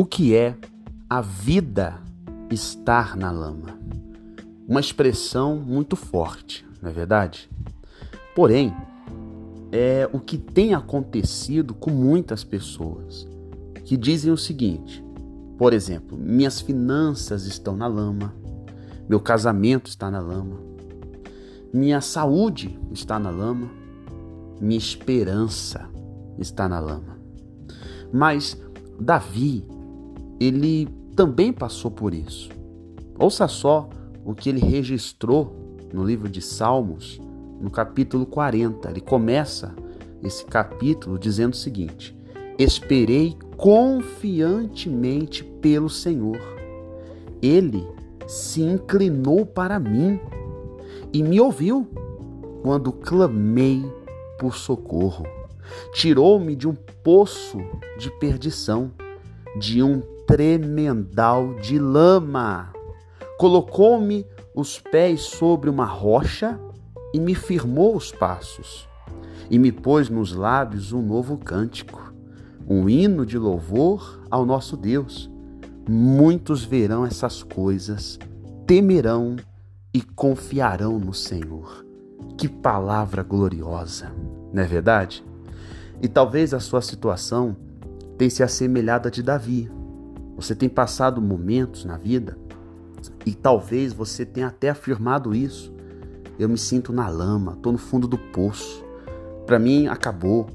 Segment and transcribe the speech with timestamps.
[0.00, 0.56] O que é
[1.10, 2.00] a vida
[2.52, 3.76] estar na lama?
[4.68, 7.50] Uma expressão muito forte, não é verdade?
[8.32, 8.72] Porém,
[9.72, 13.26] é o que tem acontecido com muitas pessoas
[13.84, 15.04] que dizem o seguinte:
[15.58, 18.32] por exemplo, minhas finanças estão na lama,
[19.08, 20.60] meu casamento está na lama,
[21.74, 23.68] minha saúde está na lama,
[24.60, 25.90] minha esperança
[26.38, 27.18] está na lama.
[28.12, 28.56] Mas
[29.00, 29.66] Davi
[30.40, 32.50] ele também passou por isso.
[33.18, 33.88] Ouça só
[34.24, 37.20] o que ele registrou no livro de Salmos,
[37.60, 38.90] no capítulo 40.
[38.90, 39.74] Ele começa
[40.22, 42.16] esse capítulo dizendo o seguinte:
[42.58, 46.38] Esperei confiantemente pelo Senhor.
[47.42, 47.86] Ele
[48.26, 50.20] se inclinou para mim
[51.12, 51.88] e me ouviu
[52.62, 53.82] quando clamei
[54.38, 55.26] por socorro.
[55.92, 57.58] Tirou-me de um poço
[57.98, 58.90] de perdição,
[59.56, 62.72] de um tremendal de lama.
[63.38, 66.58] Colocou-me os pés sobre uma rocha
[67.14, 68.88] e me firmou os passos.
[69.50, 72.12] E me pôs nos lábios um novo cântico,
[72.68, 75.30] um hino de louvor ao nosso Deus.
[75.88, 78.18] Muitos verão essas coisas,
[78.66, 79.36] temerão
[79.94, 81.86] e confiarão no Senhor.
[82.36, 84.12] Que palavra gloriosa,
[84.52, 85.24] não é verdade?
[86.02, 87.56] E talvez a sua situação
[88.18, 89.70] tenha se assemelhado a de Davi.
[90.36, 92.36] Você tem passado momentos na vida
[93.24, 95.72] e talvez você tenha até afirmado isso.
[96.38, 98.84] Eu me sinto na lama, estou no fundo do poço.
[99.46, 100.46] Para mim acabou.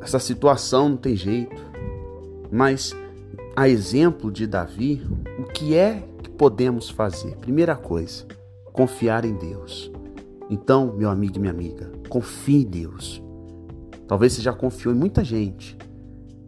[0.00, 1.60] Essa situação não tem jeito.
[2.50, 2.96] Mas
[3.54, 5.06] a exemplo de Davi,
[5.38, 7.36] o que é que podemos fazer?
[7.36, 8.24] Primeira coisa,
[8.72, 9.90] confiar em Deus.
[10.48, 13.22] Então, meu amigo e minha amiga, confie em Deus.
[14.08, 15.76] Talvez você já confiou em muita gente,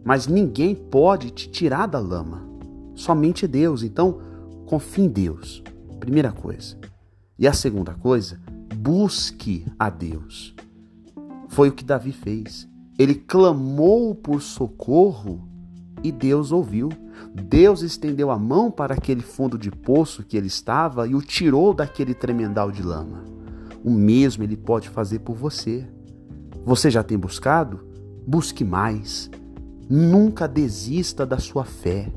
[0.03, 2.53] mas ninguém pode te tirar da lama
[2.95, 3.83] somente Deus.
[3.83, 4.19] Então,
[4.65, 5.63] confie em Deus.
[5.99, 6.77] Primeira coisa.
[7.37, 8.39] E a segunda coisa,
[8.75, 10.55] busque a Deus.
[11.49, 12.67] Foi o que Davi fez.
[12.97, 15.47] Ele clamou por socorro
[16.03, 16.89] e Deus ouviu.
[17.33, 21.73] Deus estendeu a mão para aquele fundo de poço que ele estava e o tirou
[21.73, 23.23] daquele tremendal de lama.
[23.83, 25.87] O mesmo ele pode fazer por você.
[26.65, 27.85] Você já tem buscado?
[28.25, 29.29] Busque mais.
[29.89, 32.11] Nunca desista da sua fé.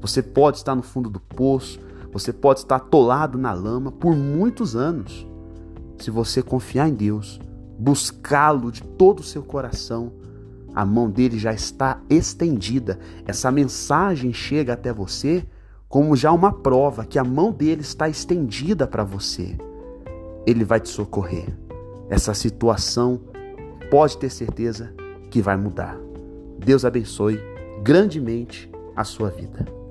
[0.00, 1.78] Você pode estar no fundo do poço,
[2.12, 5.26] você pode estar atolado na lama por muitos anos.
[5.98, 7.40] Se você confiar em Deus,
[7.78, 10.12] buscá-lo de todo o seu coração,
[10.74, 12.98] a mão dele já está estendida.
[13.26, 15.46] Essa mensagem chega até você
[15.88, 19.58] como já uma prova que a mão dele está estendida para você.
[20.46, 21.54] Ele vai te socorrer.
[22.08, 23.20] Essa situação
[23.90, 24.92] pode ter certeza
[25.30, 25.98] que vai mudar.
[26.64, 27.40] Deus abençoe
[27.82, 29.81] grandemente a sua vida.